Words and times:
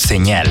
Señal. 0.00 0.48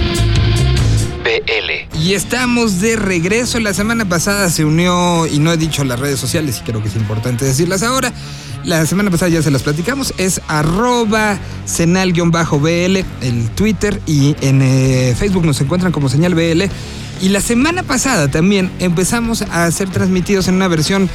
BL. 1.23 1.99
Y 1.99 2.13
estamos 2.13 2.79
de 2.79 2.95
regreso. 2.95 3.59
La 3.59 3.73
semana 3.73 4.07
pasada 4.07 4.49
se 4.49 4.63
unió, 4.63 5.25
y 5.25 5.39
no 5.39 5.51
he 5.51 5.57
dicho 5.57 5.83
las 5.83 5.99
redes 5.99 6.19
sociales, 6.19 6.59
y 6.59 6.63
creo 6.63 6.81
que 6.81 6.87
es 6.87 6.95
importante 6.95 7.45
decirlas 7.45 7.81
ahora. 7.83 8.13
La 8.63 8.85
semana 8.85 9.09
pasada 9.09 9.29
ya 9.29 9.41
se 9.41 9.49
las 9.49 9.63
platicamos. 9.63 10.13
Es 10.17 10.39
arroba 10.47 11.39
senal-bl, 11.65 13.03
el 13.21 13.49
Twitter, 13.55 13.99
y 14.05 14.35
en 14.41 14.61
eh, 14.61 15.15
Facebook 15.17 15.45
nos 15.45 15.59
encuentran 15.59 15.91
como 15.91 16.09
señal 16.09 16.35
BL. 16.35 16.63
Y 17.21 17.29
la 17.29 17.41
semana 17.41 17.83
pasada 17.83 18.29
también 18.29 18.71
empezamos 18.79 19.41
a 19.41 19.69
ser 19.71 19.89
transmitidos 19.89 20.47
en 20.47 20.55
una 20.55 20.67
versión 20.67 21.09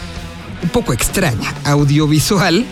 un 0.63 0.69
poco 0.71 0.93
extraña, 0.93 1.55
audiovisual, 1.65 2.67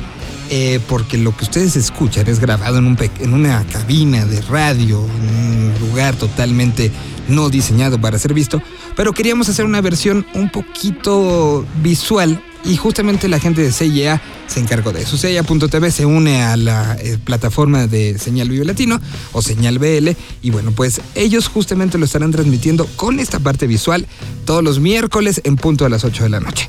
eh, 0.51 0.81
porque 0.89 1.19
lo 1.19 1.37
que 1.37 1.45
ustedes 1.45 1.77
escuchan 1.77 2.27
es 2.29 2.39
grabado 2.39 2.79
en, 2.79 2.87
un 2.87 2.99
en 3.21 3.35
una 3.35 3.65
cabina 3.65 4.25
de 4.25 4.41
radio, 4.43 5.05
en 5.05 5.35
un 5.35 5.75
lugar 5.81 6.15
totalmente 6.17 6.91
no 7.29 7.49
diseñado 7.51 8.01
para 8.01 8.19
ser 8.19 8.35
visto, 8.35 8.63
pero 8.97 9.13
queríamos 9.13 9.49
hacer 9.49 9.65
una 9.65 9.81
versión 9.81 10.27
un 10.35 10.51
poquito 10.51 11.65
visual 11.83 12.43
y 12.65 12.77
justamente 12.77 13.29
la 13.29 13.41
gente 13.41 13.63
de 13.63 13.73
CIA 13.73 14.21
se 14.47 14.61
encargó 14.61 14.93
de 14.93 15.03
eso. 15.03 15.17
CIA.tv 15.17 15.91
se 15.91 16.07
une 16.07 16.43
a 16.43 16.57
la 16.57 16.97
eh, 17.01 17.19
plataforma 17.23 17.87
de 17.87 18.19
Señal 18.19 18.49
Vivo 18.49 18.65
Latino 18.65 19.01
o 19.33 19.43
Señal 19.43 19.79
BL 19.79 20.11
y 20.43 20.51
bueno, 20.51 20.73
pues 20.73 21.01
ellos 21.15 21.49
justamente 21.49 21.99
lo 21.99 22.05
estarán 22.05 22.31
transmitiendo 22.31 22.87
con 22.97 23.19
esta 23.19 23.41
parte 23.41 23.67
visual 23.67 24.07
todos 24.45 24.63
los 24.63 24.79
miércoles 24.79 25.41
en 25.45 25.57
punto 25.57 25.85
a 25.85 25.89
las 25.89 26.05
8 26.05 26.25
de 26.25 26.29
la 26.29 26.41
noche. 26.41 26.69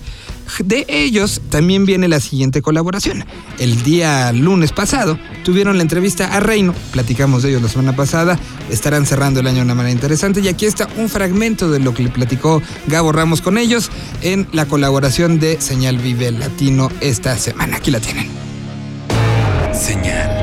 De 0.60 0.86
ellos 0.88 1.42
también 1.50 1.86
viene 1.86 2.08
la 2.08 2.20
siguiente 2.20 2.62
colaboración. 2.62 3.26
El 3.60 3.84
día 3.84 4.32
lunes 4.32 4.72
pasado 4.72 5.18
tuvieron 5.44 5.78
la 5.78 5.84
entrevista 5.84 6.36
a 6.36 6.40
Reino, 6.40 6.74
platicamos 6.92 7.44
de 7.44 7.50
ellos 7.50 7.62
la 7.62 7.70
semana 7.70 7.96
pasada, 7.96 8.38
estarán 8.70 9.06
cerrando 9.06 9.40
el 9.40 9.48
año 9.48 9.58
de 9.58 9.64
una 9.64 9.76
manera 9.76 9.94
interesante 9.94 10.42
y 10.42 10.48
aquí 10.48 10.66
está 10.66 10.88
un 10.98 11.10
fragmento 11.10 11.70
de 11.72 11.80
lo 11.80 11.94
que 11.94 12.04
le 12.04 12.10
platicó 12.10 12.62
Gabo 12.88 13.12
Ramos 13.12 13.42
con 13.42 13.58
ellos 13.58 13.90
en 14.22 14.48
la 14.52 14.66
colaboración 14.66 15.40
de 15.40 15.60
Señal 15.62 15.98
Vive 15.98 16.32
Latino 16.32 16.90
esta 17.02 17.38
semana. 17.38 17.78
Aquí 17.78 17.92
la 17.92 18.00
tienen. 18.00 18.28
Señal. 19.74 20.43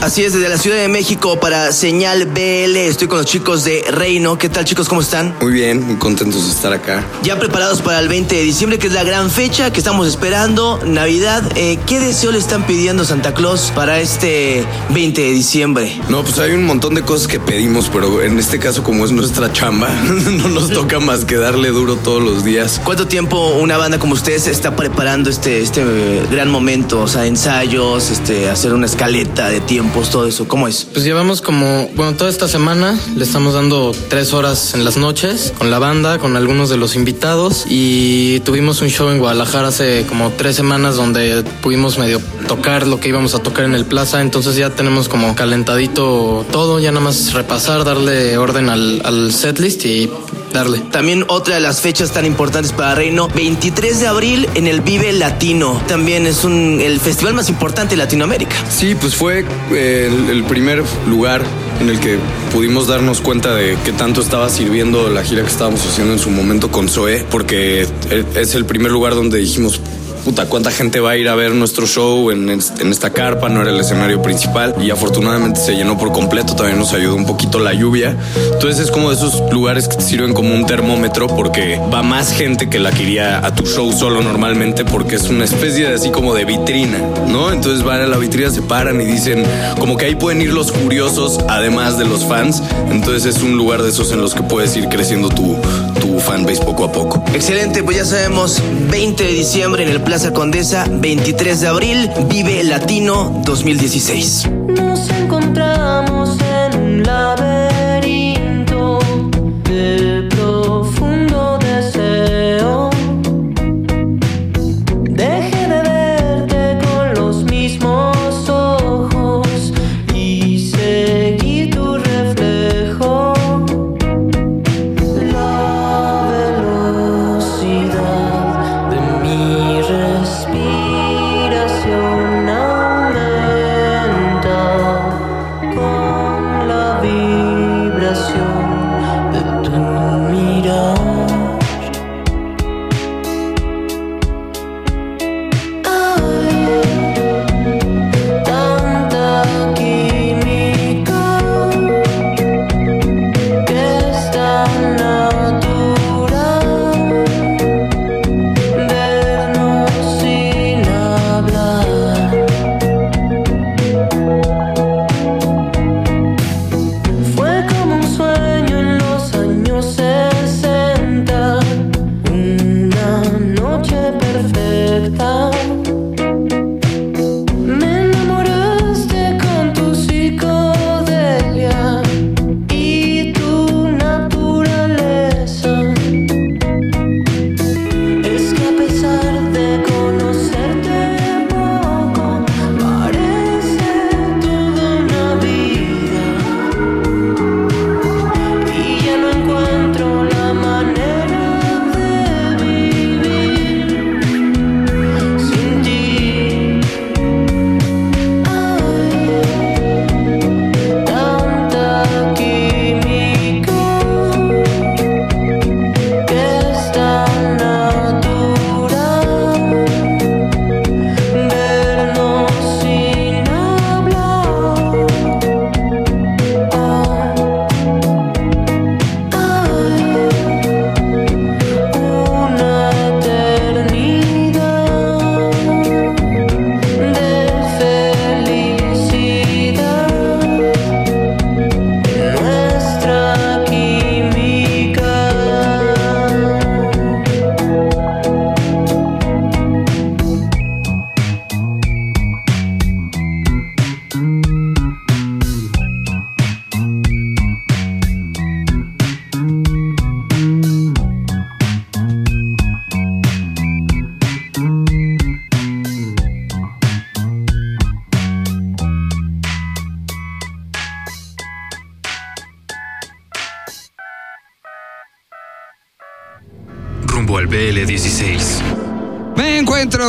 Así 0.00 0.22
es, 0.22 0.32
desde 0.32 0.48
la 0.48 0.58
Ciudad 0.58 0.76
de 0.76 0.86
México 0.86 1.40
para 1.40 1.72
Señal 1.72 2.26
BL. 2.26 2.76
Estoy 2.76 3.08
con 3.08 3.18
los 3.18 3.26
chicos 3.26 3.64
de 3.64 3.84
Reino. 3.90 4.38
¿Qué 4.38 4.48
tal, 4.48 4.64
chicos? 4.64 4.88
¿Cómo 4.88 5.00
están? 5.00 5.34
Muy 5.40 5.50
bien, 5.50 5.84
muy 5.84 5.96
contentos 5.96 6.44
de 6.46 6.52
estar 6.52 6.72
acá. 6.72 7.04
Ya 7.24 7.36
preparados 7.36 7.82
para 7.82 7.98
el 7.98 8.08
20 8.08 8.36
de 8.36 8.42
diciembre, 8.42 8.78
que 8.78 8.86
es 8.86 8.92
la 8.92 9.02
gran 9.02 9.28
fecha 9.28 9.72
que 9.72 9.80
estamos 9.80 10.06
esperando, 10.06 10.78
Navidad. 10.86 11.42
Eh, 11.56 11.80
¿Qué 11.84 11.98
deseo 11.98 12.30
le 12.30 12.38
están 12.38 12.64
pidiendo 12.64 13.04
Santa 13.04 13.34
Claus 13.34 13.72
para 13.74 13.98
este 13.98 14.64
20 14.90 15.20
de 15.20 15.30
diciembre? 15.32 16.00
No, 16.08 16.22
pues 16.22 16.38
hay 16.38 16.52
un 16.52 16.64
montón 16.64 16.94
de 16.94 17.02
cosas 17.02 17.26
que 17.26 17.40
pedimos, 17.40 17.90
pero 17.92 18.22
en 18.22 18.38
este 18.38 18.60
caso, 18.60 18.84
como 18.84 19.04
es 19.04 19.10
nuestra 19.10 19.52
chamba, 19.52 19.90
no 20.30 20.46
nos 20.48 20.70
toca 20.70 21.00
más 21.00 21.24
que 21.24 21.36
darle 21.38 21.70
duro 21.70 21.96
todos 21.96 22.22
los 22.22 22.44
días. 22.44 22.80
¿Cuánto 22.84 23.08
tiempo 23.08 23.56
una 23.56 23.76
banda 23.76 23.98
como 23.98 24.14
ustedes 24.14 24.46
está 24.46 24.76
preparando 24.76 25.28
este, 25.28 25.60
este 25.60 25.82
eh, 25.82 26.22
gran 26.30 26.48
momento? 26.50 27.00
O 27.00 27.08
sea, 27.08 27.26
ensayos, 27.26 28.10
este, 28.10 28.48
hacer 28.48 28.74
una 28.74 28.86
escaleta 28.86 29.48
de 29.48 29.60
tiempos, 29.88 30.10
todo 30.10 30.26
eso. 30.26 30.46
¿Cómo 30.46 30.68
es? 30.68 30.86
Pues 30.92 31.04
llevamos 31.04 31.40
como, 31.40 31.88
bueno, 31.94 32.14
toda 32.14 32.30
esta 32.30 32.48
semana 32.48 32.98
le 33.16 33.24
estamos 33.24 33.54
dando 33.54 33.92
tres 34.08 34.32
horas 34.32 34.74
en 34.74 34.84
las 34.84 34.96
noches 34.96 35.52
con 35.56 35.70
la 35.70 35.78
banda, 35.78 36.18
con 36.18 36.36
algunos 36.36 36.68
de 36.68 36.76
los 36.76 36.94
invitados 36.94 37.64
y 37.68 38.40
tuvimos 38.40 38.82
un 38.82 38.88
show 38.88 39.08
en 39.10 39.18
Guadalajara 39.18 39.68
hace 39.68 40.04
como 40.06 40.30
tres 40.30 40.56
semanas 40.56 40.96
donde 40.96 41.42
pudimos 41.62 41.98
medio 41.98 42.20
tocar 42.46 42.86
lo 42.86 43.00
que 43.00 43.08
íbamos 43.08 43.34
a 43.34 43.38
tocar 43.38 43.64
en 43.64 43.74
el 43.74 43.84
plaza, 43.84 44.20
entonces 44.20 44.56
ya 44.56 44.70
tenemos 44.70 45.08
como 45.08 45.34
calentadito 45.34 46.44
todo, 46.50 46.80
ya 46.80 46.90
nada 46.90 47.04
más 47.04 47.32
repasar, 47.32 47.84
darle 47.84 48.36
orden 48.36 48.68
al, 48.68 49.00
al 49.04 49.32
setlist 49.32 49.84
y 49.86 50.10
darle. 50.52 50.80
También 50.90 51.24
otra 51.28 51.56
de 51.56 51.60
las 51.60 51.80
fechas 51.80 52.12
tan 52.12 52.24
importantes 52.24 52.72
para 52.72 52.94
Reino, 52.94 53.28
23 53.28 54.00
de 54.00 54.06
abril 54.06 54.48
en 54.54 54.66
el 54.66 54.80
Vive 54.80 55.12
Latino. 55.12 55.82
También 55.86 56.26
es 56.26 56.44
un, 56.44 56.80
el 56.80 57.00
festival 57.00 57.34
más 57.34 57.48
importante 57.48 57.94
de 57.94 57.98
Latinoamérica. 57.98 58.56
Sí, 58.70 58.94
pues 58.94 59.14
fue 59.14 59.44
eh, 59.72 60.10
el, 60.10 60.30
el 60.30 60.44
primer 60.44 60.82
lugar 61.08 61.42
en 61.80 61.88
el 61.88 62.00
que 62.00 62.18
pudimos 62.52 62.86
darnos 62.88 63.20
cuenta 63.20 63.54
de 63.54 63.76
qué 63.84 63.92
tanto 63.92 64.20
estaba 64.20 64.48
sirviendo 64.48 65.08
la 65.10 65.22
gira 65.22 65.42
que 65.42 65.48
estábamos 65.48 65.84
haciendo 65.86 66.12
en 66.12 66.18
su 66.18 66.30
momento 66.30 66.70
con 66.70 66.88
Zoe, 66.88 67.24
porque 67.30 67.82
eh, 67.82 68.24
es 68.34 68.54
el 68.54 68.64
primer 68.64 68.90
lugar 68.90 69.14
donde 69.14 69.38
dijimos, 69.38 69.80
puta, 70.18 70.46
cuánta 70.46 70.70
gente 70.70 71.00
va 71.00 71.10
a 71.10 71.16
ir 71.16 71.28
a 71.28 71.34
ver 71.34 71.52
nuestro 71.54 71.86
show 71.86 72.30
en, 72.30 72.48
en 72.48 72.92
esta 72.92 73.10
carpa, 73.10 73.48
no 73.48 73.62
era 73.62 73.70
el 73.70 73.80
escenario 73.80 74.22
principal 74.22 74.74
y 74.80 74.90
afortunadamente 74.90 75.60
se 75.60 75.74
llenó 75.74 75.96
por 75.96 76.12
completo, 76.12 76.54
también 76.54 76.78
nos 76.78 76.92
ayudó 76.92 77.16
un 77.16 77.26
poquito 77.26 77.58
la 77.58 77.72
lluvia. 77.72 78.16
Entonces 78.52 78.86
es 78.86 78.90
como 78.90 79.10
de 79.10 79.16
esos 79.16 79.42
lugares 79.52 79.88
que 79.88 79.96
te 79.96 80.02
sirven 80.02 80.34
como 80.34 80.54
un 80.54 80.66
termómetro 80.66 81.26
porque 81.26 81.80
va 81.92 82.02
más 82.02 82.32
gente 82.32 82.68
que 82.68 82.78
la 82.78 82.90
que 82.90 83.02
iría 83.02 83.44
a 83.44 83.54
tu 83.54 83.64
show 83.64 83.92
solo 83.92 84.22
normalmente 84.22 84.84
porque 84.84 85.16
es 85.16 85.28
una 85.28 85.44
especie 85.44 85.88
de 85.88 85.94
así 85.94 86.10
como 86.10 86.34
de 86.34 86.44
vitrina, 86.44 86.98
¿no? 87.28 87.52
Entonces 87.52 87.84
van 87.84 88.00
a 88.00 88.06
la 88.06 88.16
vitrina, 88.16 88.50
se 88.50 88.62
paran 88.62 89.00
y 89.00 89.04
dicen 89.04 89.44
como 89.78 89.96
que 89.96 90.06
ahí 90.06 90.14
pueden 90.14 90.42
ir 90.42 90.52
los 90.52 90.72
curiosos 90.72 91.38
además 91.48 91.98
de 91.98 92.04
los 92.04 92.24
fans. 92.24 92.62
Entonces 92.90 93.36
es 93.36 93.42
un 93.42 93.56
lugar 93.56 93.82
de 93.82 93.90
esos 93.90 94.12
en 94.12 94.20
los 94.20 94.34
que 94.34 94.42
puedes 94.42 94.76
ir 94.76 94.88
creciendo 94.88 95.28
tu, 95.28 95.56
tu 96.00 96.18
fanbase 96.18 96.64
poco 96.64 96.84
a 96.84 96.92
poco. 96.92 97.22
Excelente, 97.34 97.82
pues 97.82 97.96
ya 97.96 98.04
sabemos, 98.04 98.62
20 98.90 99.24
de 99.24 99.32
diciembre 99.32 99.82
en 99.82 99.90
el 99.90 100.00
Plaza 100.08 100.32
Condesa, 100.32 100.86
23 100.88 101.60
de 101.60 101.66
abril, 101.66 102.10
Vive 102.30 102.64
Latino 102.64 103.42
2016. 103.44 104.77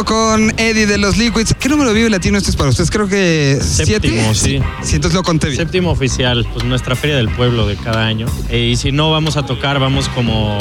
Con 0.06 0.52
Eddie 0.58 0.86
de 0.88 0.98
los 0.98 1.18
Liquids. 1.18 1.54
¿Qué 1.60 1.68
número 1.70 1.92
vive 1.94 2.10
latino 2.10 2.38
este 2.38 2.50
es 2.52 2.56
para 2.56 2.70
ustedes? 2.70 2.90
Creo 2.90 3.08
que 3.08 3.60
Séptimo, 3.62 4.34
siete. 4.34 4.34
sí. 4.34 4.62
Sí, 4.82 4.96
entonces 4.96 5.14
lo 5.16 5.24
conté 5.24 5.48
bien. 5.50 5.58
Séptimo 5.58 5.92
oficial, 5.92 6.48
pues 6.54 6.64
nuestra 6.66 6.96
feria 6.96 7.18
del 7.18 7.30
pueblo 7.30 7.68
de 7.68 7.76
cada 7.76 8.06
año. 8.06 8.26
Eh, 8.50 8.70
y 8.72 8.76
si 8.78 8.92
no 8.92 9.12
vamos 9.12 9.36
a 9.38 9.44
tocar, 9.46 9.78
vamos 9.80 10.08
como 10.10 10.58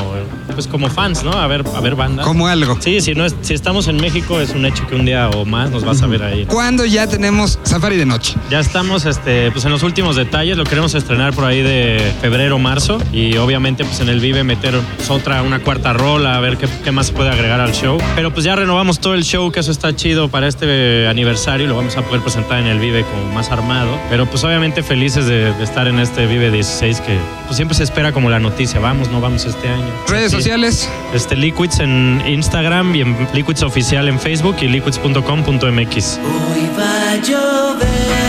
pues 0.54 0.66
como 0.66 0.90
fans, 0.90 1.22
¿no? 1.22 1.32
A 1.32 1.46
ver, 1.46 1.64
a 1.76 1.80
ver 1.80 1.94
bandas. 1.94 2.26
Como 2.26 2.48
algo. 2.48 2.76
Sí, 2.80 3.00
si 3.00 3.14
no 3.14 3.24
es- 3.24 3.34
si 3.42 3.54
estamos 3.54 3.86
en 3.86 3.96
México 3.96 4.40
es 4.40 4.50
un 4.50 4.66
hecho 4.66 4.86
que 4.88 4.96
un 4.96 5.04
día 5.04 5.28
o 5.30 5.44
más 5.44 5.70
nos 5.70 5.84
vas 5.84 6.02
a 6.02 6.06
ver 6.08 6.22
ahí. 6.24 6.46
¿Cuándo 6.46 6.84
ya 6.84 7.06
tenemos 7.06 7.60
Safari 7.62 7.96
de 7.96 8.06
noche? 8.06 8.34
Ya 8.50 8.58
estamos 8.58 9.06
este, 9.06 9.52
pues 9.52 9.64
en 9.66 9.70
los 9.70 9.84
últimos 9.84 10.16
detalles, 10.16 10.56
lo 10.56 10.64
queremos 10.64 10.94
estrenar 10.96 11.32
por 11.32 11.44
ahí 11.44 11.62
de 11.62 12.12
febrero, 12.20 12.58
marzo 12.58 12.98
y 13.12 13.36
obviamente 13.36 13.84
pues 13.84 14.00
en 14.00 14.08
el 14.08 14.18
Vive 14.18 14.42
meter 14.42 14.74
pues, 14.96 15.10
otra, 15.10 15.42
una 15.42 15.60
cuarta 15.60 15.92
rola, 15.92 16.36
a 16.36 16.40
ver 16.40 16.56
qué, 16.56 16.66
qué 16.82 16.90
más 16.90 17.06
se 17.08 17.12
puede 17.12 17.30
agregar 17.30 17.60
al 17.60 17.72
show. 17.72 17.98
Pero 18.16 18.32
pues 18.32 18.44
ya 18.44 18.56
renovamos 18.56 18.98
todo 18.98 19.14
el 19.14 19.22
show, 19.28 19.52
que 19.52 19.60
eso 19.60 19.70
está 19.70 19.94
chido 19.94 20.28
para 20.28 20.48
este 20.48 21.06
aniversario 21.08 21.66
y 21.66 21.68
lo 21.68 21.76
vamos 21.76 21.96
a 21.96 22.02
poder 22.02 22.22
presentar 22.22 22.58
en 22.60 22.66
el 22.66 22.78
Vive 22.80 23.04
como 23.04 23.32
más 23.34 23.50
armado. 23.50 23.98
Pero 24.10 24.26
pues 24.26 24.42
obviamente 24.44 24.82
felices 24.82 25.26
de, 25.26 25.52
de 25.52 25.64
estar 25.64 25.86
en 25.86 25.98
este 26.00 26.26
Vive 26.26 26.50
16 26.50 27.00
que 27.02 27.16
pues 27.46 27.56
siempre 27.56 27.76
se 27.76 27.84
espera 27.84 28.12
como 28.12 28.30
la 28.30 28.38
noticia, 28.40 28.80
vamos, 28.80 29.10
no 29.10 29.20
vamos 29.20 29.44
este 29.44 29.68
año. 29.68 29.84
Redes 30.08 30.30
Sí. 30.32 30.36
sociales. 30.38 30.88
Este 31.14 31.36
Liquids 31.36 31.78
en 31.80 32.22
Instagram 32.26 32.94
y 32.94 33.02
en 33.02 33.28
Liquids 33.34 33.62
Oficial 33.62 34.08
en 34.08 34.18
Facebook 34.18 34.56
y 34.62 34.68
liquids.com.mx. 34.68 36.18
Hoy 36.18 36.70
va 36.78 37.10
a 37.12 37.16
llover, 37.16 38.27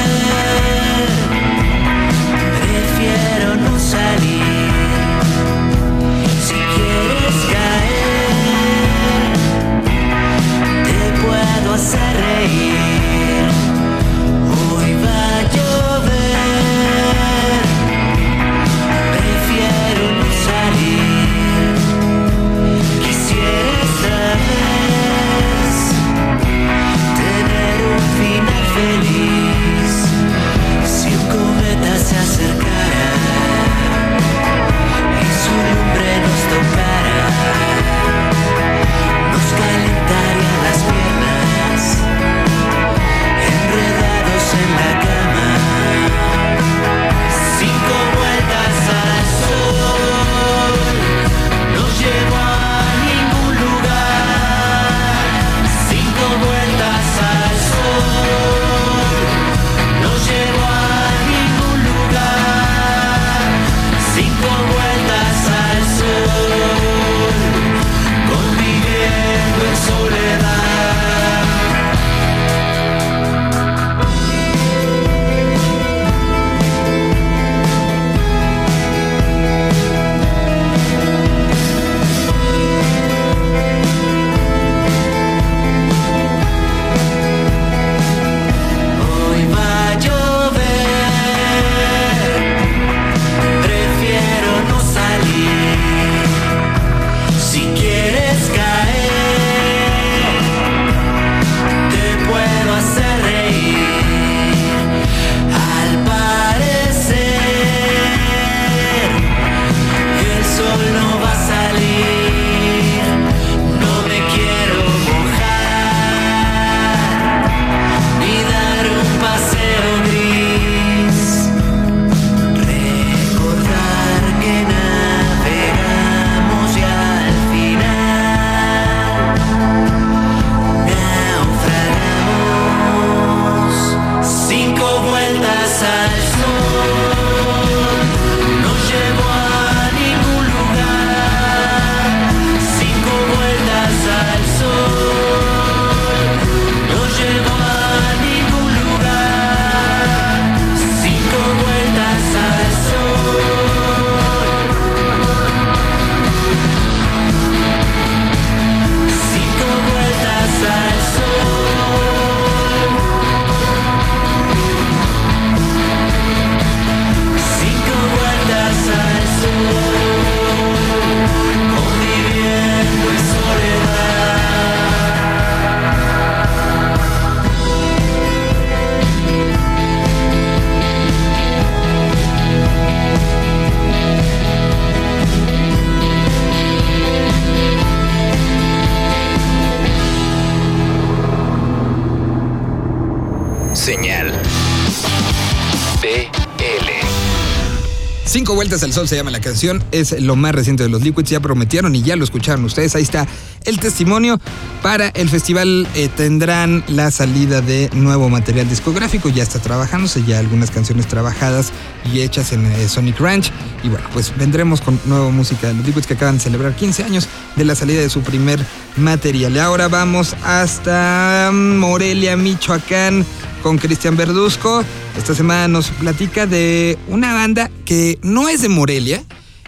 vueltas 198.59 198.83
al 198.83 198.91
sol 198.91 199.07
se 199.07 199.15
llama 199.15 199.31
la 199.31 199.39
canción, 199.39 199.81
es 199.93 200.19
lo 200.21 200.35
más 200.35 200.53
reciente 200.53 200.83
de 200.83 200.89
los 200.89 201.01
Liquids, 201.01 201.29
ya 201.29 201.39
prometieron 201.39 201.95
y 201.95 202.01
ya 202.01 202.17
lo 202.17 202.25
escucharon 202.25 202.65
ustedes, 202.65 202.93
ahí 202.93 203.03
está 203.03 203.25
el 203.63 203.79
testimonio. 203.79 204.37
Para 204.81 205.07
el 205.07 205.29
festival 205.29 205.87
eh, 205.95 206.09
tendrán 206.09 206.83
la 206.89 207.09
salida 207.09 207.61
de 207.61 207.89
nuevo 207.93 208.27
material 208.27 208.67
discográfico, 208.67 209.29
ya 209.29 209.43
está 209.43 209.59
trabajándose, 209.59 210.25
ya 210.25 210.39
algunas 210.39 210.71
canciones 210.71 211.07
trabajadas 211.07 211.71
y 212.11 212.19
hechas 212.19 212.51
en 212.51 212.65
eh, 212.65 212.89
Sonic 212.89 213.17
Ranch. 213.21 213.49
Y 213.81 213.87
bueno, 213.87 214.05
pues 214.11 214.33
vendremos 214.37 214.81
con 214.81 214.99
nueva 215.05 215.29
música 215.29 215.67
de 215.67 215.75
los 215.75 215.85
Liquids 215.85 216.05
que 216.05 216.15
acaban 216.15 216.35
de 216.35 216.43
celebrar 216.43 216.75
15 216.75 217.05
años 217.05 217.29
de 217.55 217.63
la 217.63 217.75
salida 217.75 218.01
de 218.01 218.09
su 218.09 218.23
primer 218.23 218.59
material. 218.97 219.55
Y 219.55 219.59
ahora 219.59 219.87
vamos 219.87 220.35
hasta 220.43 221.49
Morelia, 221.53 222.35
Michoacán 222.35 223.25
con 223.61 223.77
Cristian 223.77 224.15
Verduzco. 224.15 224.83
Esta 225.17 225.35
semana 225.35 225.67
nos 225.67 225.89
platica 225.89 226.45
de 226.45 226.97
una 227.07 227.33
banda 227.33 227.69
que 227.85 228.19
no 228.21 228.49
es 228.49 228.61
de 228.61 228.69
Morelia, 228.69 229.23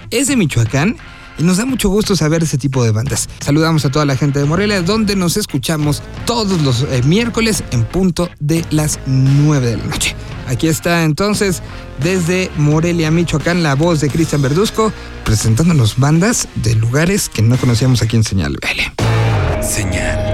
es 0.09 0.27
de 0.27 0.35
Michoacán 0.35 0.97
y 1.37 1.43
nos 1.43 1.57
da 1.57 1.65
mucho 1.65 1.89
gusto 1.89 2.15
saber 2.15 2.43
ese 2.43 2.57
tipo 2.57 2.83
de 2.83 2.91
bandas. 2.91 3.29
Saludamos 3.39 3.85
a 3.85 3.89
toda 3.89 4.05
la 4.05 4.15
gente 4.15 4.39
de 4.39 4.45
Morelia, 4.45 4.81
donde 4.81 5.15
nos 5.15 5.37
escuchamos 5.37 6.03
todos 6.25 6.61
los 6.61 6.83
eh, 6.83 7.01
miércoles 7.05 7.63
en 7.71 7.83
punto 7.83 8.29
de 8.39 8.65
las 8.69 8.99
9 9.05 9.67
de 9.67 9.77
la 9.77 9.85
noche. 9.85 10.15
Aquí 10.47 10.67
está 10.67 11.03
entonces 11.03 11.61
desde 12.03 12.51
Morelia, 12.57 13.09
Michoacán, 13.09 13.63
la 13.63 13.75
voz 13.75 14.01
de 14.01 14.09
Cristian 14.09 14.41
Verduzco, 14.41 14.91
presentándonos 15.23 15.97
bandas 15.97 16.47
de 16.55 16.75
lugares 16.75 17.29
que 17.29 17.41
no 17.41 17.57
conocíamos 17.57 18.01
aquí 18.01 18.17
en 18.17 18.23
Señal 18.23 18.57
BL. 18.61 19.63
Señal. 19.63 20.30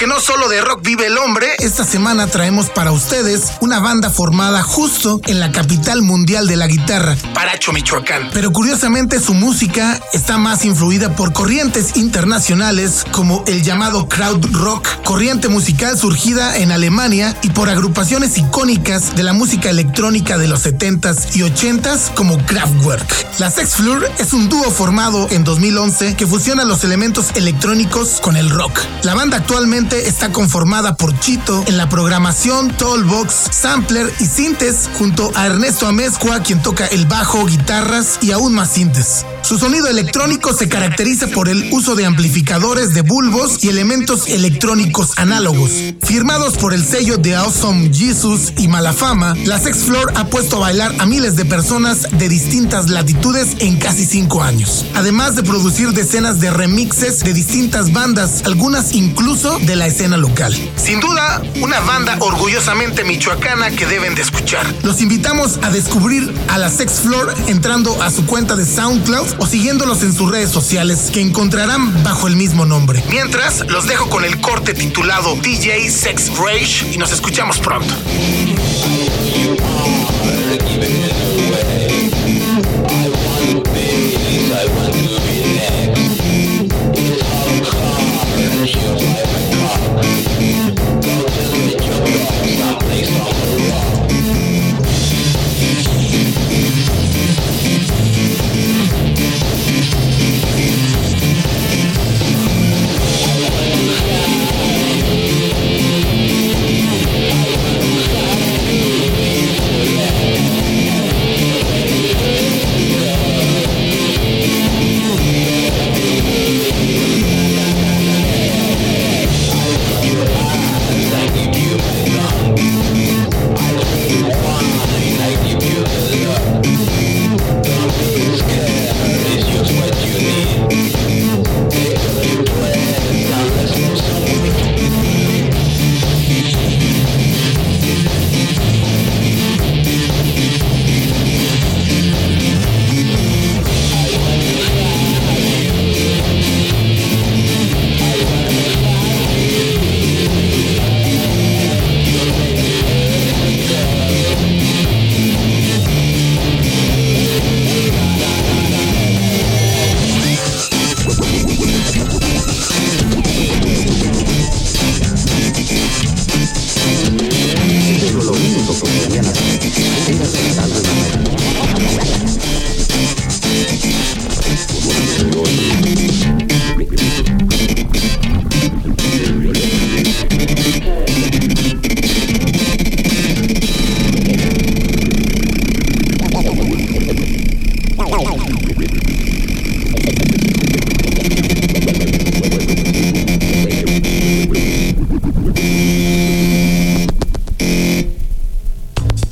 Porque 0.00 0.14
no 0.14 0.20
solo 0.22 0.48
de 0.48 0.62
rock 0.62 0.80
vive 0.82 1.08
el 1.08 1.18
hombre, 1.18 1.46
esta 1.58 1.84
semana 1.84 2.26
traemos 2.26 2.70
para 2.70 2.90
ustedes 2.90 3.52
una 3.60 3.80
banda 3.80 4.08
formada 4.08 4.62
justo 4.62 5.20
en 5.26 5.40
la 5.40 5.52
capital 5.52 6.00
mundial 6.00 6.46
de 6.46 6.56
la 6.56 6.68
guitarra, 6.68 7.18
Paracho, 7.34 7.70
Michoacán. 7.70 8.30
Pero 8.32 8.50
curiosamente 8.50 9.20
su 9.20 9.34
música 9.34 10.00
está 10.14 10.38
más 10.38 10.64
influida 10.64 11.14
por 11.16 11.34
corrientes 11.34 11.98
internacionales 11.98 13.04
como 13.12 13.44
el 13.46 13.62
llamado 13.62 14.08
crowd 14.08 14.42
rock, 14.52 14.88
corriente 15.04 15.48
musical 15.48 15.98
surgida 15.98 16.56
en 16.56 16.72
Alemania 16.72 17.36
y 17.42 17.50
por 17.50 17.68
agrupaciones 17.68 18.38
icónicas 18.38 19.14
de 19.16 19.22
la 19.22 19.34
música 19.34 19.68
electrónica 19.68 20.38
de 20.38 20.48
los 20.48 20.64
70s 20.64 21.36
y 21.36 21.40
80s 21.40 22.14
como 22.14 22.38
Kraftwerk. 22.46 23.38
La 23.38 23.50
Sex 23.50 23.74
Fleur 23.74 24.10
es 24.16 24.32
un 24.32 24.48
dúo 24.48 24.70
formado 24.70 25.28
en 25.30 25.44
2011 25.44 26.16
que 26.16 26.26
fusiona 26.26 26.64
los 26.64 26.84
elementos 26.84 27.32
electrónicos 27.34 28.18
con 28.22 28.38
el 28.38 28.48
rock. 28.48 28.80
La 29.02 29.14
banda 29.14 29.36
actualmente 29.36 29.89
está 29.98 30.32
conformada 30.32 30.96
por 30.96 31.18
Chito 31.18 31.64
en 31.66 31.76
la 31.76 31.88
programación, 31.88 32.70
Tollbox, 32.76 33.48
Sampler 33.50 34.12
y 34.20 34.26
Sintes, 34.26 34.88
junto 34.98 35.32
a 35.34 35.46
Ernesto 35.46 35.86
Amezcua, 35.86 36.40
quien 36.40 36.62
toca 36.62 36.86
el 36.86 37.06
bajo, 37.06 37.44
guitarras 37.46 38.18
y 38.20 38.32
aún 38.32 38.54
más 38.54 38.70
sintes. 38.72 39.24
Su 39.42 39.58
sonido 39.58 39.88
electrónico 39.88 40.52
se 40.52 40.68
caracteriza 40.68 41.26
por 41.26 41.48
el 41.48 41.72
uso 41.72 41.96
de 41.96 42.06
amplificadores 42.06 42.94
de 42.94 43.02
bulbos 43.02 43.64
y 43.64 43.68
elementos 43.68 44.28
electrónicos 44.28 45.18
análogos. 45.18 45.70
Firmados 46.02 46.56
por 46.56 46.72
el 46.72 46.84
sello 46.84 47.16
de 47.16 47.34
Awesome 47.34 47.90
Jesus 47.92 48.52
y 48.58 48.68
Malafama, 48.68 49.34
la 49.46 49.58
Sex 49.58 49.78
Floor 49.78 50.12
ha 50.14 50.26
puesto 50.26 50.56
a 50.56 50.60
bailar 50.60 50.94
a 50.98 51.06
miles 51.06 51.36
de 51.36 51.44
personas 51.44 52.06
de 52.12 52.28
distintas 52.28 52.90
latitudes 52.90 53.56
en 53.58 53.78
casi 53.78 54.04
cinco 54.04 54.42
años. 54.42 54.84
Además 54.94 55.34
de 55.34 55.42
producir 55.42 55.90
decenas 55.92 56.40
de 56.40 56.50
remixes 56.50 57.20
de 57.20 57.32
distintas 57.32 57.92
bandas, 57.92 58.42
algunas 58.44 58.92
incluso 58.92 59.58
de 59.60 59.74
la 59.74 59.86
escena 59.86 60.16
local. 60.16 60.54
Sin 60.76 61.00
duda, 61.00 61.42
una 61.60 61.80
banda 61.80 62.16
orgullosamente 62.20 63.04
michoacana 63.04 63.70
que 63.70 63.86
deben 63.86 64.14
de 64.14 64.22
escuchar. 64.22 64.66
Los 64.82 65.00
invitamos 65.00 65.58
a 65.62 65.70
descubrir 65.70 66.32
a 66.48 66.58
la 66.58 66.70
Sex 66.70 67.00
Floor 67.00 67.34
entrando 67.48 68.00
a 68.02 68.10
su 68.10 68.26
cuenta 68.26 68.54
de 68.54 68.64
SoundCloud 68.64 69.29
o 69.38 69.46
siguiéndolos 69.46 70.02
en 70.02 70.12
sus 70.12 70.30
redes 70.30 70.50
sociales 70.50 71.10
que 71.12 71.20
encontrarán 71.20 72.02
bajo 72.02 72.26
el 72.28 72.36
mismo 72.36 72.66
nombre. 72.66 73.02
Mientras, 73.10 73.66
los 73.68 73.86
dejo 73.86 74.08
con 74.08 74.24
el 74.24 74.40
corte 74.40 74.74
titulado 74.74 75.36
DJ 75.36 75.90
Sex 75.90 76.30
Rage 76.36 76.92
y 76.92 76.98
nos 76.98 77.12
escuchamos 77.12 77.58
pronto. 77.58 77.94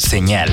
Señal 0.09 0.51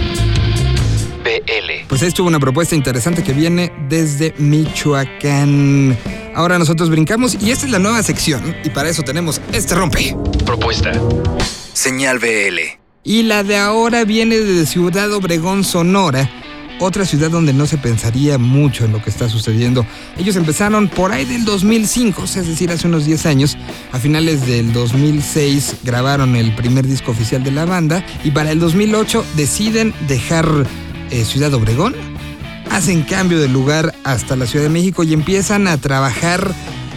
BL. 1.23 1.87
Pues 1.87 2.01
esto 2.01 2.25
una 2.25 2.41
propuesta 2.41 2.75
interesante 2.75 3.23
que 3.23 3.31
viene 3.31 3.71
desde 3.87 4.33
Michoacán. 4.37 5.97
Ahora 6.35 6.59
nosotros 6.59 6.89
brincamos 6.89 7.37
y 7.41 7.51
esta 7.51 7.65
es 7.65 7.71
la 7.71 7.79
nueva 7.79 8.03
sección 8.03 8.53
y 8.65 8.69
para 8.69 8.89
eso 8.89 9.03
tenemos 9.03 9.39
este 9.53 9.73
rompe. 9.73 10.13
Propuesta. 10.45 10.91
Señal 11.71 12.19
BL. 12.19 12.59
Y 13.05 13.23
la 13.23 13.43
de 13.43 13.55
ahora 13.55 14.03
viene 14.03 14.35
de 14.39 14.65
Ciudad 14.65 15.09
Obregón, 15.13 15.63
Sonora, 15.63 16.29
otra 16.79 17.05
ciudad 17.05 17.31
donde 17.31 17.53
no 17.53 17.65
se 17.65 17.77
pensaría 17.77 18.37
mucho 18.37 18.85
en 18.85 18.91
lo 18.91 19.01
que 19.01 19.09
está 19.09 19.29
sucediendo. 19.29 19.85
Ellos 20.17 20.35
empezaron 20.35 20.87
por 20.87 21.11
ahí 21.11 21.25
del 21.25 21.45
2005, 21.45 22.23
es 22.23 22.47
decir, 22.47 22.71
hace 22.71 22.87
unos 22.87 23.05
10 23.05 23.25
años. 23.25 23.57
A 23.91 23.99
finales 23.99 24.45
del 24.45 24.73
2006 24.73 25.77
grabaron 25.83 26.35
el 26.35 26.55
primer 26.55 26.85
disco 26.87 27.11
oficial 27.11 27.43
de 27.43 27.51
la 27.51 27.65
banda 27.65 28.05
y 28.23 28.31
para 28.31 28.51
el 28.51 28.59
2008 28.59 29.25
deciden 29.35 29.93
dejar 30.07 30.45
eh, 31.11 31.23
Ciudad 31.23 31.53
Obregón, 31.53 31.95
hacen 32.71 33.03
cambio 33.03 33.39
de 33.39 33.47
lugar 33.47 33.93
hasta 34.03 34.35
la 34.35 34.45
Ciudad 34.45 34.65
de 34.65 34.69
México 34.69 35.03
y 35.03 35.13
empiezan 35.13 35.67
a 35.67 35.77
trabajar 35.77 36.53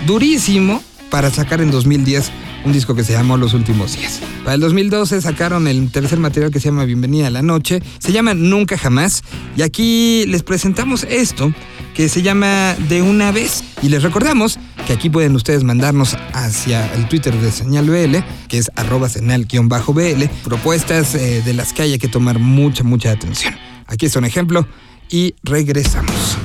durísimo 0.07 0.83
para 1.11 1.31
sacar 1.31 1.61
en 1.61 1.71
2010 1.71 2.31
un 2.69 2.75
disco 2.75 2.95
que 2.95 3.03
se 3.03 3.15
llamó 3.15 3.39
Los 3.39 3.55
Últimos 3.55 3.97
Días. 3.97 4.21
Para 4.45 4.55
el 4.55 4.61
2012 4.61 5.23
sacaron 5.23 5.67
el 5.69 5.91
tercer 5.91 6.19
material 6.19 6.51
que 6.51 6.61
se 6.61 6.67
llama 6.67 6.85
Bienvenida 6.85 7.29
a 7.29 7.31
la 7.31 7.41
Noche, 7.41 7.83
se 7.99 8.13
llama 8.13 8.35
Nunca 8.35 8.77
Jamás, 8.77 9.23
y 9.57 9.63
aquí 9.63 10.27
les 10.27 10.43
presentamos 10.43 11.07
esto 11.09 11.51
que 11.95 12.11
se 12.11 12.21
llama 12.21 12.77
De 12.91 13.01
una 13.01 13.33
vez. 13.33 13.65
Y 13.81 13.89
les 13.89 14.03
recordamos 14.03 14.59
que 14.87 14.93
aquí 14.93 15.09
pueden 15.09 15.35
ustedes 15.35 15.65
mandarnos 15.65 16.19
hacia 16.35 16.93
el 16.93 17.09
Twitter 17.09 17.35
de 17.35 17.51
Señal 17.51 17.89
BL, 17.89 18.19
que 18.49 18.59
es 18.59 18.71
arroba 18.77 19.09
señal-bl, 19.09 20.29
propuestas 20.45 21.15
eh, 21.15 21.43
de 21.43 21.55
las 21.55 21.73
que 21.73 21.83
hay 21.83 21.99
que 21.99 22.09
tomar 22.09 22.39
mucha, 22.39 22.85
mucha 22.85 23.13
atención. 23.13 23.55
Aquí 23.87 24.05
está 24.05 24.19
un 24.19 24.27
ejemplo 24.27 24.69
y 25.09 25.35
regresamos. 25.43 26.37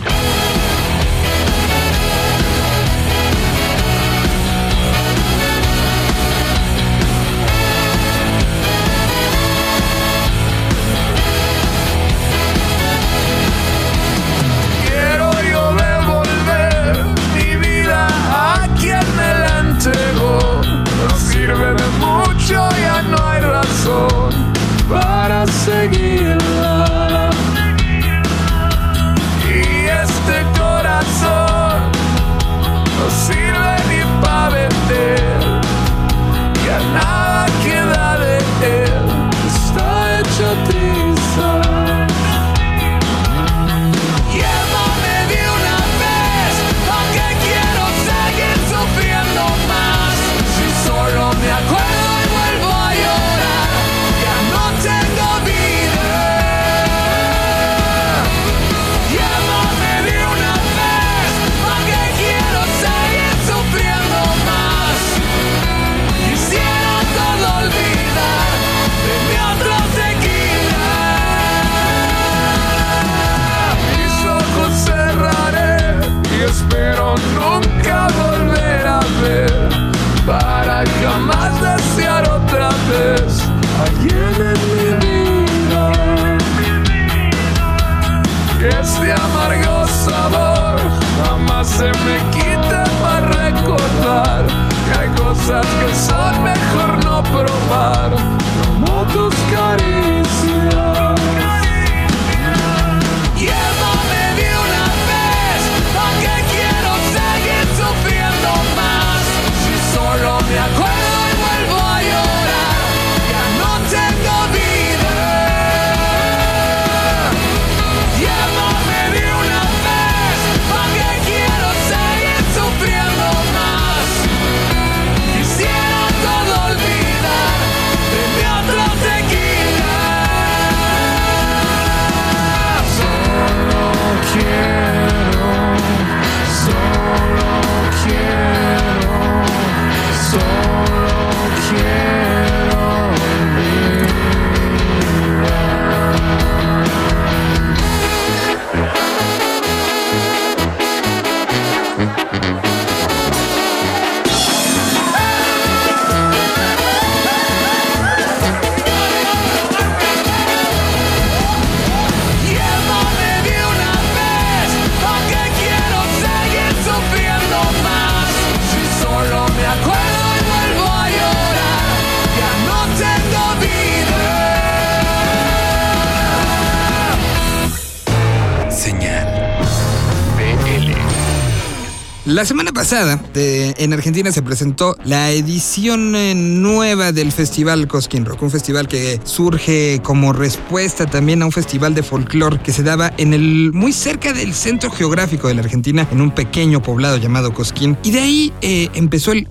La 182.34 182.46
semana 182.46 182.72
pasada 182.72 183.20
de- 183.36 183.76
en 183.78 183.94
Argentina 183.94 184.32
se 184.32 184.42
presentó 184.42 184.98
la 185.06 185.30
edición 185.30 186.16
eh, 186.16 186.34
nueva 186.34 187.12
del 187.12 187.32
Festival 187.32 187.88
Cosquín 187.88 188.26
Rock, 188.26 188.42
un 188.42 188.50
festival 188.50 188.88
que 188.88 189.20
surge 189.24 190.02
como 190.02 190.34
respuesta 190.34 191.06
también 191.06 191.44
a 191.44 191.46
un 191.46 191.52
festival 191.52 191.94
de 191.94 192.02
folclore 192.02 192.60
que 192.64 192.74
se 192.74 192.82
daba 192.82 193.14
en 193.18 193.36
el 193.36 193.72
muy 193.72 193.94
cerca 193.94 194.34
del 194.34 194.56
centro 194.56 194.90
geográfico 194.90 195.48
de 195.48 195.54
la 195.54 195.62
Argentina, 195.62 196.08
en 196.12 196.22
un 196.22 196.32
pequeño 196.32 196.82
poblado 196.82 197.18
llamado 197.18 197.54
Cosquín. 197.54 198.00
Y 198.02 198.10
de 198.10 198.20
ahí 198.22 198.54
eh, 198.62 198.90
empezó 198.96 199.32
el 199.34 199.48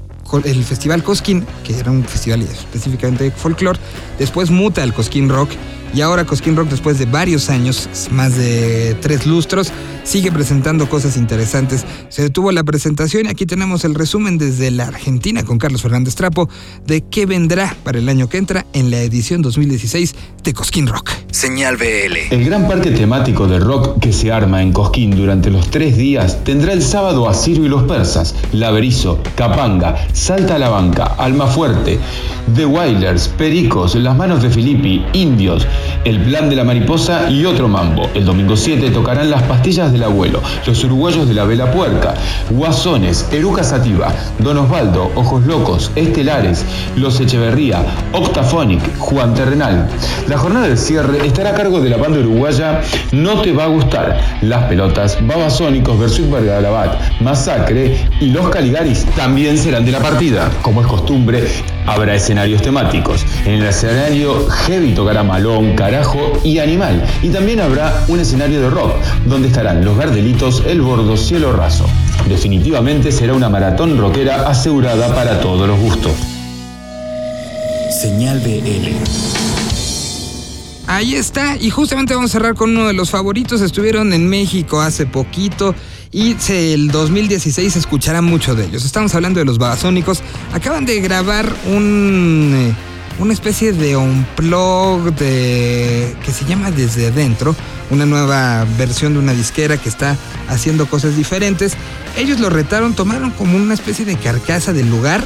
Festival 0.65 1.05
Cosquín, 1.05 1.47
que 1.63 1.79
era 1.79 1.93
un 1.93 2.03
festival 2.05 2.43
específicamente 2.43 3.23
de 3.25 3.31
folclore, 3.31 3.79
después 4.19 4.51
muta 4.51 4.83
al 4.83 4.93
Cosquín 4.93 5.29
Rock 5.29 5.51
y 5.95 6.01
ahora 6.01 6.25
Cosquín 6.25 6.57
Rock 6.57 6.69
después 6.71 6.99
de 6.99 7.07
varios 7.07 7.51
años, 7.51 7.89
más 8.11 8.37
de 8.37 8.97
tres 9.01 9.27
lustros, 9.27 9.73
sigue 10.05 10.33
presentando 10.33 10.89
cosas 10.89 11.17
interesantes. 11.17 11.85
Se 12.09 12.23
detuvo 12.23 12.53
la 12.53 12.65
presentación 12.65 13.27
y 13.27 13.29
aquí 13.29 13.47
tenemos 13.47 13.85
el 13.85 13.95
resumen 13.95 14.39
desde 14.39 14.71
la 14.71 14.85
Argentina 14.85 15.45
con 15.45 15.59
Carlos 15.59 15.83
Fernández 15.83 16.15
Trapo 16.15 16.49
de 16.87 17.03
qué 17.03 17.27
vendrá 17.27 17.77
para 17.85 17.99
el 17.99 18.09
año 18.09 18.29
que 18.29 18.39
entra 18.39 18.67
en 18.73 18.91
la 18.91 19.01
edición 19.01 19.43
2016 19.43 20.15
de 20.43 20.55
Cosquín 20.55 20.87
Rock. 20.87 21.11
Señal 21.31 21.77
BL. 21.77 22.35
El 22.35 22.45
gran 22.45 22.69
parque 22.69 22.91
temático 22.91 23.47
de 23.47 23.59
rock 23.59 23.99
que 24.01 24.13
se 24.13 24.31
arma 24.31 24.63
en 24.63 24.73
Cosquín 24.73 25.17
durante 25.17 25.51
los 25.51 25.71
tres 25.71 25.97
días 25.97 26.45
tendrá 26.45 26.73
el 26.73 26.83
sábado 26.83 27.29
a 27.29 27.35
Ciro 27.35 27.65
y 27.65 27.69
los 27.69 27.85
persas, 27.85 28.35
Laberizo, 28.53 29.23
Capanga, 29.35 29.97
Salta 30.13 30.57
a 30.57 30.59
la 30.59 30.69
Banca, 30.69 31.05
Almafuerte, 31.05 31.99
The 32.55 32.67
Wailers, 32.67 33.29
Pericos, 33.29 33.95
Las 33.95 34.17
Manos 34.17 34.43
de 34.43 34.51
Filippi, 34.51 35.05
Indios, 35.15 35.67
El 36.05 36.21
Plan 36.21 36.49
de 36.51 36.57
la 36.57 36.65
Mariposa 36.65 37.31
y 37.31 37.45
otro 37.45 37.69
mambo. 37.69 38.09
El 38.15 38.25
domingo 38.25 38.57
7 38.57 38.91
tocarán 38.91 39.31
Las 39.31 39.43
Pastillas 39.43 39.93
del 39.93 40.05
Abuelo, 40.05 40.43
Los 40.67 40.83
Uruguayos 40.85 41.29
de 41.29 41.35
la 41.35 41.45
Vela 41.45 41.71
Puerca, 41.71 42.15
Guasones, 42.51 43.29
Eruca 43.33 43.63
Sativa, 43.63 44.13
Don 44.39 44.59
Osvaldo, 44.59 45.11
Ojos 45.15 45.47
Locos, 45.47 45.91
Estelares, 45.95 46.65
Los 46.97 47.21
Echeverría, 47.21 47.85
Octaphonic, 48.13 48.99
Juan 48.99 49.35
Terrenal. 49.35 49.89
La 50.29 50.39
jornada 50.39 50.69
del 50.69 50.79
cierre 50.79 51.27
estará 51.27 51.51
a 51.51 51.55
cargo 51.55 51.81
de 51.81 51.91
la 51.91 51.97
banda 51.97 52.21
uruguaya 52.21 52.83
No 53.13 53.41
Te 53.41 53.53
Va 53.53 53.65
a 53.65 53.69
Gustar, 53.69 54.21
Las 54.43 54.65
Pelotas, 54.65 55.19
Babasónicos, 55.27 55.99
Versuit 55.99 56.31
Vergalabat, 56.31 57.21
Masacre 57.21 57.97
y 58.21 58.31
Los 58.31 58.49
Caligaris 58.49 59.05
también 59.17 59.59
serán 59.59 59.85
de 59.85 59.93
la 59.93 60.01
partida. 60.01 60.51
Como 60.63 60.81
es 60.81 60.87
costumbre, 60.87 61.49
habrá 61.87 62.15
escenarios 62.15 62.63
temáticos. 62.63 63.25
En 63.45 63.55
el 63.55 63.67
escenario 63.67 64.49
Heavy 64.49 64.95
tocará 64.95 65.23
Malón, 65.23 65.72
Carajo 65.75 66.41
y 66.45 66.59
Animal. 66.59 67.05
Y 67.23 67.29
también 67.29 67.61
habrá 67.61 68.05
un 68.09 68.21
escenario 68.21 68.61
de 68.61 68.71
rock, 68.71 68.95
donde 69.27 69.49
estarán 69.49 69.85
Los 69.85 69.97
Gardelitos, 69.97 70.63
El 70.67 70.83
Bordo, 70.83 71.17
Cielo 71.17 71.53
Raso. 71.53 71.87
Definitivamente 72.29 73.13
será 73.13 73.35
una 73.35 73.49
maratón 73.49 73.99
rockera 73.99 74.49
asegurada 74.49 75.15
para 75.15 75.41
todos 75.41 75.67
los 75.69 75.79
gustos. 75.79 76.13
Señal 78.01 78.41
BL. 78.41 78.97
Ahí 80.87 81.15
está, 81.15 81.57
y 81.57 81.71
justamente 81.71 82.15
vamos 82.15 82.31
a 82.31 82.33
cerrar 82.33 82.55
con 82.55 82.71
uno 82.71 82.87
de 82.87 82.93
los 82.93 83.11
favoritos. 83.11 83.61
Estuvieron 83.61 84.13
en 84.13 84.29
México 84.29 84.81
hace 84.81 85.07
poquito 85.07 85.75
y 86.11 86.37
el 86.51 86.91
2016 86.91 87.73
se 87.73 87.79
escuchará 87.79 88.21
mucho 88.21 88.55
de 88.55 88.67
ellos. 88.67 88.85
Estamos 88.85 89.15
hablando 89.15 89.39
de 89.41 89.47
los 89.47 89.59
babasónicos. 89.59 90.23
Acaban 90.53 90.85
de 90.85 91.01
grabar 91.01 91.51
un, 91.67 92.53
eh, 92.55 92.75
una 93.19 93.33
especie 93.33 93.73
de 93.73 93.97
unplug 93.97 95.15
de, 95.15 96.15
que 96.25 96.33
se 96.33 96.45
llama 96.45 96.71
Desde 96.71 97.09
Adentro, 97.09 97.55
una 97.91 98.07
nueva 98.07 98.67
versión 98.79 99.13
de 99.15 99.19
una 99.19 99.33
disquera 99.33 99.77
que 99.77 99.89
está 99.89 100.17
haciendo 100.49 100.87
cosas 100.87 101.17
diferentes. 101.17 101.75
Ellos 102.17 102.41
lo 102.41 102.51
retaron, 102.51 102.95
tomaron 102.95 103.31
como 103.31 103.57
una 103.57 103.75
especie 103.75 104.05
de 104.05 104.17
carcasa 104.17 104.73
del 104.73 104.91
lugar 104.91 105.23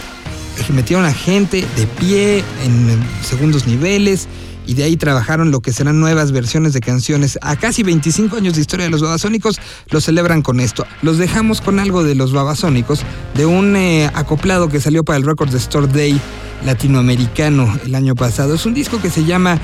metieron 0.72 1.04
a 1.04 1.12
gente 1.12 1.64
de 1.76 1.86
pie 1.86 2.44
en 2.64 3.00
segundos 3.22 3.66
niveles 3.66 4.28
y 4.66 4.74
de 4.74 4.82
ahí 4.82 4.96
trabajaron 4.96 5.50
lo 5.50 5.60
que 5.60 5.72
serán 5.72 6.00
nuevas 6.00 6.32
versiones 6.32 6.72
de 6.72 6.80
canciones. 6.80 7.38
A 7.40 7.56
casi 7.56 7.82
25 7.82 8.36
años 8.36 8.54
de 8.54 8.62
historia 8.62 8.86
de 8.86 8.90
los 8.90 9.00
babasónicos 9.00 9.60
lo 9.90 10.00
celebran 10.00 10.42
con 10.42 10.58
esto. 10.58 10.84
Los 11.02 11.18
dejamos 11.18 11.60
con 11.60 11.78
algo 11.78 12.02
de 12.02 12.16
los 12.16 12.32
babasónicos, 12.32 13.02
de 13.34 13.46
un 13.46 13.76
eh, 13.76 14.10
acoplado 14.14 14.68
que 14.68 14.80
salió 14.80 15.04
para 15.04 15.18
el 15.18 15.24
Records 15.24 15.54
Store 15.54 15.86
Day 15.86 16.20
latinoamericano 16.64 17.78
el 17.84 17.94
año 17.94 18.14
pasado. 18.14 18.54
Es 18.54 18.66
un 18.66 18.74
disco 18.74 19.00
que 19.00 19.10
se 19.10 19.24
llama 19.24 19.60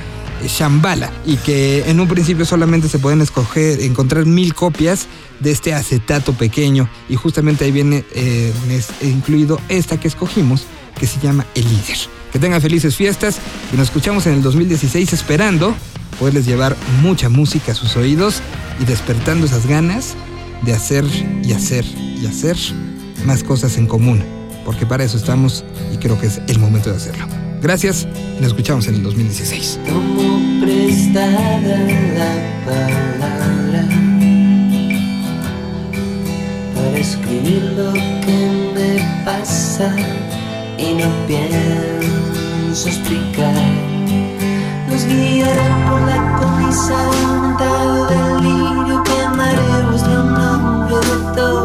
Shambhala 0.47 1.11
y 1.27 1.37
que 1.37 1.89
en 1.89 2.01
un 2.01 2.09
principio 2.09 2.45
solamente 2.45 2.89
se 2.89 2.99
pueden 2.99 3.21
escoger, 3.21 3.81
encontrar 3.81 4.27
mil 4.27 4.55
copias 4.55 5.07
de 5.41 5.51
este 5.51 5.75
acetato 5.75 6.33
pequeño 6.33 6.89
y 7.09 7.17
justamente 7.17 7.65
ahí 7.65 7.73
viene 7.73 8.05
eh, 8.15 8.53
incluido 9.03 9.61
esta 9.69 9.99
que 9.99 10.09
escogimos 10.09 10.65
que 10.99 11.07
se 11.07 11.21
llama 11.21 11.47
El 11.55 11.65
Líder. 11.65 11.99
Que 12.33 12.39
tengan 12.39 12.61
felices 12.61 12.97
fiestas 12.97 13.39
y 13.73 13.77
nos 13.77 13.89
escuchamos 13.89 14.27
en 14.27 14.35
el 14.35 14.43
2016 14.43 15.13
esperando 15.13 15.75
poderles 16.19 16.47
llevar 16.47 16.77
mucha 17.03 17.29
música 17.29 17.73
a 17.73 17.75
sus 17.75 17.97
oídos 17.97 18.41
y 18.81 18.85
despertando 18.85 19.47
esas 19.47 19.67
ganas 19.67 20.15
de 20.63 20.73
hacer 20.73 21.05
y 21.45 21.53
hacer 21.53 21.85
y 21.85 22.27
hacer 22.27 22.57
más 23.27 23.43
cosas 23.43 23.77
en 23.77 23.87
común, 23.87 24.23
porque 24.65 24.87
para 24.87 25.05
eso 25.05 25.17
estamos 25.17 25.65
y 25.93 25.97
creo 25.99 26.19
que 26.19 26.27
es 26.27 26.41
el 26.47 26.59
momento 26.59 26.91
de 26.91 26.97
hacerlo. 26.97 27.27
Gracias 27.61 28.09
nos 28.41 28.49
escuchamos 28.49 28.89
en 28.89 28.97
el 28.97 29.03
2016. 29.05 29.79
Tomo 29.87 30.61
prestada 30.61 31.79
la 32.19 32.33
palabra 32.67 33.89
para 36.75 36.99
escribir 36.99 37.63
lo 37.77 37.93
que 37.93 38.73
me 38.75 39.25
pasa 39.25 39.95
y 40.77 40.95
no 40.95 41.09
pienso 41.29 42.89
explicar. 42.89 43.55
Nos 44.89 45.07
guiará 45.07 45.89
por 45.89 46.01
la 46.03 46.37
cornisa 46.41 46.95
aumentado 47.07 48.07
delirio 48.09 49.03
que 49.05 49.23
amaremos 49.23 50.03
de 50.03 50.19
un 50.19 50.35
nombre 50.35 50.97
de 50.97 51.35
todo 51.37 51.62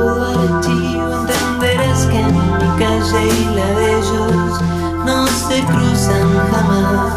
calle 2.77 3.27
y 3.27 3.55
la 3.55 3.65
de 3.73 3.97
ellos 3.97 4.61
no 5.05 5.27
se 5.27 5.63
cruzan 5.65 6.27
jamás. 6.51 7.16